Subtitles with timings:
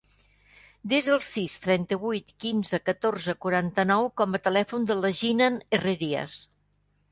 [0.93, 6.43] Desa el sis, trenta-vuit, quinze, catorze, quaranta-nou com a telèfon de la Jinan Herrerias.